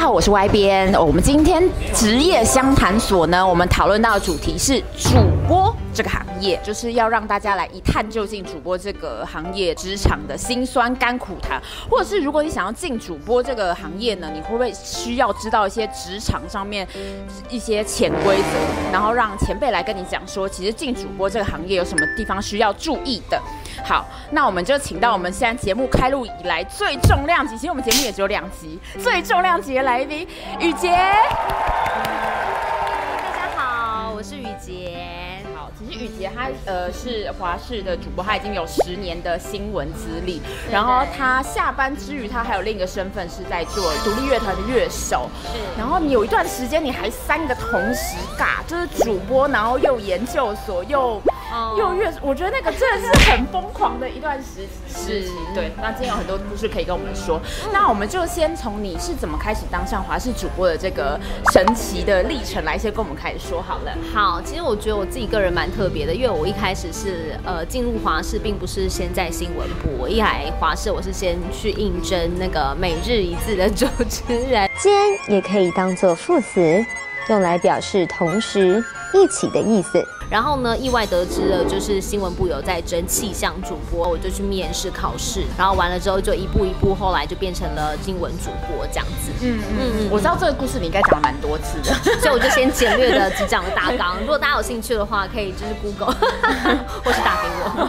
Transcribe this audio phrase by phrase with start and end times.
[0.00, 0.94] 家好，我是 Y 编。
[0.94, 11.60] 我们今天职业相谈所呢，我们讨论到的主题是主播这个行业，就是要让大家来一探究竟主播这个行业职场的辛酸甘苦谈，
[11.90, 16.88] 或者是如果你想要进主播这个行业呢，你会不会需要知道一些职场上面
[17.50, 23.38] 一些潜规则，然后让前辈来跟你讲说，其实进主播这个行业有什么地方需要注意的。
[23.84, 30.26] 好，那我们就请到我们现在节目开录以来最重量级，其实我们节目也只有两集，最重量级的来宾
[30.60, 30.90] 雨洁。
[33.32, 34.98] 大家好，我是雨洁。
[35.56, 40.40] 好，其实雨洁她呃是华视的主播，她已经有十年的新闻资历。
[40.70, 45.28] 然后她下班之余，她还有另一个身份是在做独立乐团的乐手。
[45.42, 45.58] 是。
[45.78, 51.20] 然后你有一段时间你还三个同时尬，就是主播，然后又研究所又。
[51.76, 55.32] 又越，我觉得那个真的是很疯狂的一段时时期。
[55.54, 57.40] 对，那今天有很多故事可以跟我们说。
[57.72, 61.18] 那我们就先从你是怎么开始当上华视主播的这个
[61.52, 63.92] 神奇的历程来先跟我们开始说好了。
[64.14, 69.88] 好，其实我觉得我自己个人蛮特别的，因为我一开始是呃进入华视，并不是先在新闻部。
[69.98, 74.92] 我一来华视，我是先去应征那个每日一字的主持人，兼
[75.28, 76.84] 也可以当做副词，
[77.28, 80.04] 用来表示同时一起的意思。
[80.30, 89.32] 然后呢，意外得知了，就是新闻部有在争气象主播，我就去面试考试，然后完了之后就一步一步，后来就变成了新闻主播这样子。
[89.42, 94.20] 嗯嗯嗯，我知道这个故事你应该讲了蛮多次的，所以我就先简略的只讲了大纲。
[94.20, 96.14] 如果大家有兴趣的话，可以就是 Google
[97.02, 97.88] 或是打给我。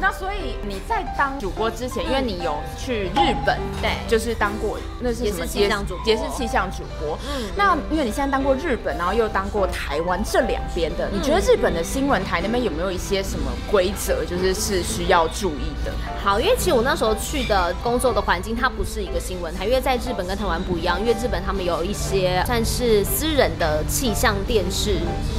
[0.00, 7.18] 那所以你在当主播之前，因为你有去日本，对，就是当过那是什么气象主播，也是气象主播。
[7.22, 15.92] 嗯，那因为你现在当过日本，然后又当过台湾这两边的，你觉得日本的新闻台那边有没有一些什么规则，就是是需要注意的？
[16.22, 24.96] 好，因为其实我那时候去的工作的环境，它不是一个新闻台，因为在日本跟台湾不一样，因为日本他们有一些算是私人的气象电视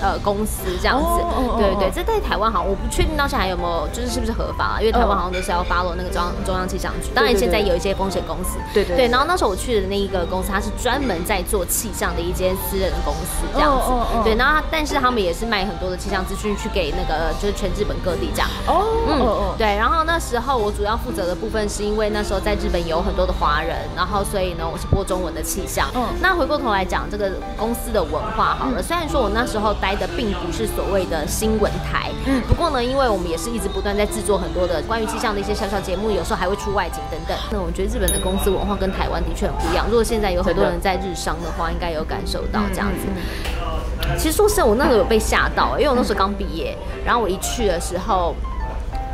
[0.00, 1.04] 呃公司这样子。
[1.04, 3.88] 哦哦哦哦对对，这在台湾好像我不确定到现在还有没有。
[3.96, 4.78] 就是是不是合法啊？
[4.78, 7.08] 因为台湾好像都是要 follow 那个中央中央气象局。
[7.14, 9.08] 当然现在有一些风险公司，对对对。
[9.08, 13.90] 然后那时候我去的那一个公司，它是专门在做气象的一间私人公司这样子。
[14.22, 18.50] 对，然后但是他们也是卖很多的气象资讯去给那个就是全日本各地这样。
[18.66, 19.74] 哦，嗯，对。
[19.76, 25.88] 然后那时候我主要负责的部分是因为那时候在日本有很多的华人，然后所以呢我是播中文的气象。
[25.94, 26.04] 嗯。
[26.20, 33.85] 那回过头来讲这个公司的文化好了，虽然说我那时候待的并不是所谓的新闻台，嗯，不过呢因为我们也是一直不。
[33.94, 37.36] 在制作很多的关于气象的一些小小节目，有时候还会出外景等等。
[37.52, 39.84] 那我觉得日本的公司文化跟台湾的确很不一样。
[39.90, 43.06] 如果现在有很多人在日商的话，应该有感受到这样子。
[44.16, 48.34] 其实说实在，我那时候有被吓到，因为我那时候刚毕业，然后我一去的时候。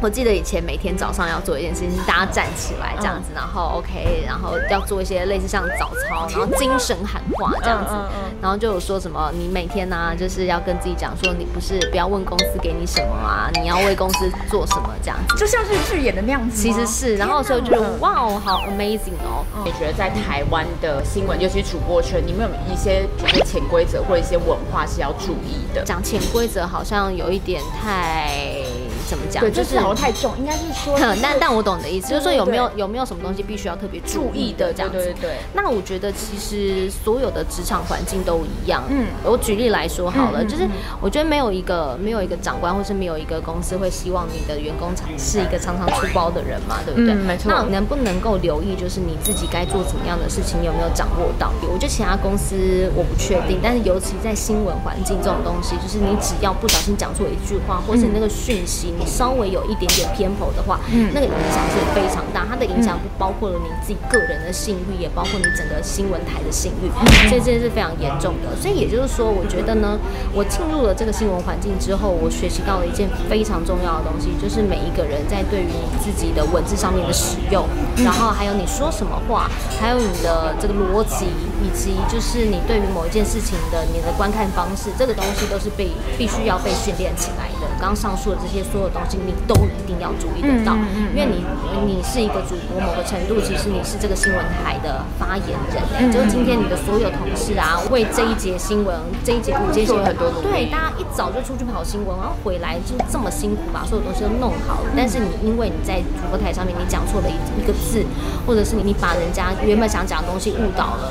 [0.00, 7.94] 我记得以前每天早上要做一件事情，是大家站起来这样子，然后 OK，然后要做一些类似像早操，然后精神喊话这样子，
[8.40, 16.60] 然后就有说什么，你每天呢、啊、就是要跟自己讲说，你不是不要问公司给你什么啊，你要为公司做什么这样子，就像是剧演的那样子。
[16.60, 19.44] 其实是，然后所以就觉得哇哦，好 amazing 哦。
[19.64, 25.82] 你觉得在台湾的新闻，尤其是主播圈，你们有一些比如说潜规则或者一些文化是要注意的？
[25.84, 28.63] 讲潜规则好像有一点太。
[29.08, 29.40] 怎么讲？
[29.40, 34.98] 对，就是好像太重，应该是说， 但但我懂你的意思，就是说有没有有没有什么东西必须要特别注意的这样子？
[34.98, 35.36] 对对对。
[35.52, 38.82] 那我觉得其实所有的职场环境都一样。
[38.88, 39.06] 嗯。
[39.24, 40.66] 我举例来说好了，就是
[41.00, 47.14] 我觉得没有一个没有一个长官或是没有一个公司会希望你的员工常是一个常常出包的人嘛，对不对？
[47.14, 47.52] 没错。
[47.52, 51.52] 那能不能够留意，就是你自己该做怎么样的事情，有没有掌握到？
[51.62, 58.93] 我觉得其他公司我不确定，但是尤其在新闻环境这种东西，就是你只要不小心讲错一句话，或是你那个讯息。
[58.98, 62.46] 你稍微有一点点偏颇的话，嗯，那个影响是非常大。
[62.48, 66.90] 它的影响不包括了你自己个人的信誉，也包括你整个新闻台的信誉，
[67.28, 68.54] 所以这是非常严重的。
[68.60, 69.98] 所以也就是说，我觉得呢，
[70.32, 77.66] 我进入了这个新闻环境之后，我学习到了一件非常重要的东西，就是每一个人在对于你自己的文字上面的使用，
[78.04, 79.50] 然后还有你说什么话，
[79.80, 81.26] 还有你的这个逻辑，
[81.62, 87.68] 以及就是你对于某一件事情的你的观看方式，这个东西都是被必须要被训练起来的。
[87.78, 88.90] 刚刚上述的这些所有。
[88.94, 90.76] 东西你都一定要注意得到，
[91.12, 91.44] 因为你
[91.84, 108.04] 你是一个主播，某个程度其实你是这个新闻台的发言人，就是今天你的所有同事啊，为这一节新闻、这一节、五节新闻很多对，大家一早就出去跑新闻，然后回来就这么辛苦把所有东西都弄好了，但是你因为你在主播台上面你讲错了一一个字，
[108.46, 111.10] 或者是你你把人家原本想讲的东西误导了，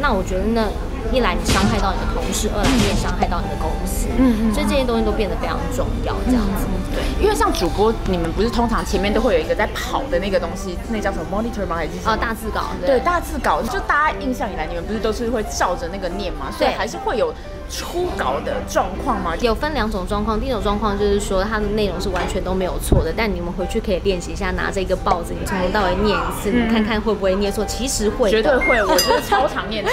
[0.00, 0.68] 那我觉得那。
[1.12, 4.06] 一来你伤害到你的同事，二来你也伤害到你的公司。
[4.16, 4.54] 嗯嗯。
[4.54, 6.64] 所以这些东西都变得非常重要，这样子。
[6.94, 11.76] 对，因为像主播，你们不是通常前面都会有一个在跑的那个东西，那叫什么 monitor 吗？
[11.76, 12.68] 还是哦，大字稿。
[12.80, 16.46] 对，大字稿，就大家印象以来，你们不是都是会照着那个念吗？
[16.56, 17.34] 所以还是会有。
[17.72, 19.34] 初稿的状况吗？
[19.40, 20.38] 有分两种状况。
[20.38, 27.64] 第一种状况就是说，它的内容是完全都没有错的，但你们回去可以练习一下，拿着一个报纸，你从头到尾念一次，嗯、你看看会不会念错。
[27.64, 28.78] 其实会，绝对会。
[28.84, 29.92] 我觉得超常念错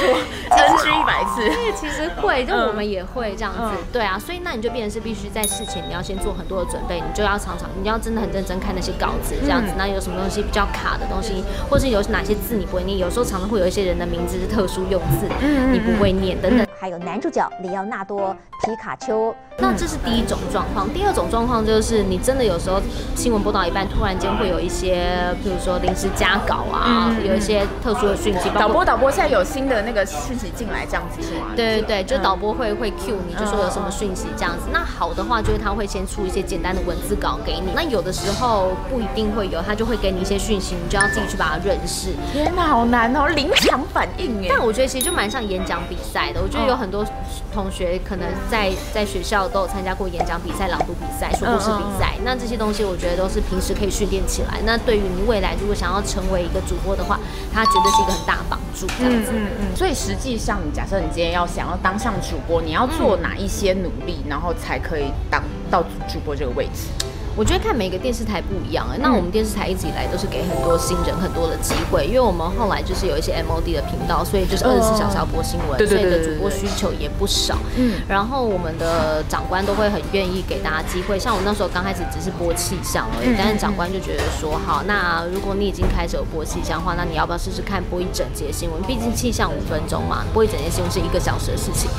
[0.50, 1.50] ，NG 一百次。
[1.50, 3.60] 对，其实会，就我们也会这样子。
[3.62, 9.72] 嗯、对啊，所以那你就变成是必须在事前你要先做很多的准备，你就要常常，你要真的很认真看那些稿子，这样子。
[9.78, 12.98] 那有什么东西比较卡的东西，或是有哪些字你不会念？
[12.98, 15.28] 有时候常常会有一些人的名字是特殊用字，
[15.72, 16.68] 你不会念等等。
[16.82, 18.34] 还有男主角里奥纳多
[18.64, 19.36] 皮卡丘。
[19.62, 22.82] 那这是第一种状况，第二种状况就是你真的有时候
[23.14, 28.50] 新闻播到一半，突然间会有一些，比如说临时加稿啊，有一些特殊的讯息。
[28.52, 31.22] 导播导播，现在有新的那个讯息进来，这样子？
[31.56, 34.68] 对对对，就导播会会 cue 你，就说有什么讯息这样子。
[34.72, 37.72] 那好的话，就是他会先出一些简单的文字稿给你。
[37.76, 42.14] 那有的时候不一定会有，他就会给你一些讯息，你就要自己去把它认识。
[42.32, 44.48] 天哪，好难哦，临场反应哎。
[44.50, 46.42] 但我觉得其实就蛮像演讲比赛的。
[46.42, 47.06] 我觉得有很多
[47.52, 49.50] 同学可能在在学校。
[49.50, 54.60] 都有参加过演讲比赛、朗读比赛、说故事比赛，那这些东西我觉得都是平时可以训练起来。
[54.64, 57.20] 那对于你未来如果想要成为一个主播的话，
[57.52, 58.86] 它绝对是一个很大帮助。
[59.00, 59.76] 这样子，嗯嗯嗯。
[59.76, 67.09] 所以实际上，你假设你今天要想要当上主播，你要做哪一些努力，然后才可以当到主播这个位置？
[67.36, 77.58] 我觉得看每个电视台不一样哎，那我们电视台一直以来都是给很多新人很多的机会，因为我们后来就是有一些 MOD 的频道，所以就是二十四小时要播新闻，所以的主播需求也不少。
[77.78, 88.82] 嗯，然后我们的长官都会很愿意给大家机会，像我那时候刚开始只是播气象而已，但是长官就觉得说，好，那如果你已经开始有播气象的话，那你要不要试试看播一整节新闻？
[88.84, 91.90] 毕竟气象五分钟嘛，播一整节新闻是一个小时的事情。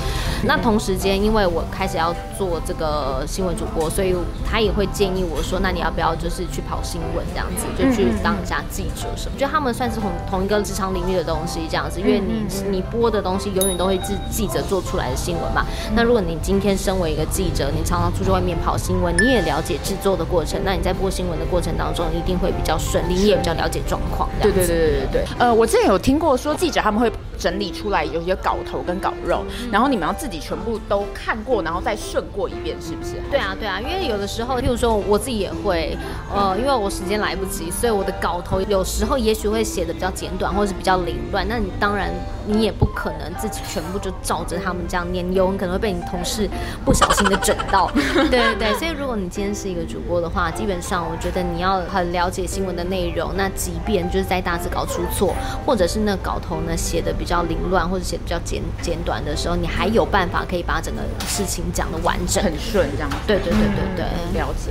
[0.44, 9.38] 那同时间，因为我开始要做这个新闻主播，所以他也会建议我说，那你要不要就是去跑新闻这样子，就去当一下记者什么？
[9.38, 15.64] 就他们算是同同一个职场领域的东西这样子，因为你你播的东西永远都会是记者做出来的新闻嘛。
[15.94, 24.28] 那如果你今天身为一个记者，你常常出去外面跑新闻，你也了解制作的过程，那你在播新闻的过程当中一定会比较顺利，你也比较了解状况。
[24.40, 25.25] 对对对对对对。
[25.38, 29.43] 呃，我之前有听过说记者他们会整理出来有些稿头跟稿肉，
[29.73, 33.14] 然后你们要自己全部都看过，然后再顺过一遍，是不是？
[33.31, 35.99] 对啊对啊，因为有的时候，譬如说我自己也会，
[36.33, 41.45] 呃，因为我时间来不及，所以我的稿头有时候也许会写的比较简短，或者是比较凌乱。
[41.49, 42.12] 那你当然
[42.47, 46.49] 你也不可能自己全部就照着他们这样念，有可能会被你同事
[46.85, 47.91] 不小心的整到。
[48.31, 53.33] 对对对，所以如果你今天是一个主播的话，基本上我觉得你要很了解新闻的内容。
[53.37, 55.35] 那即便就是在大字稿出错，
[55.67, 63.11] 或者是那稿头呢写的比较凌乱，或者写的比较简简短的时候，你还有办法可以把整个事情讲得完整、很顺这样。
[63.27, 64.71] 对对对对对，嗯、了解。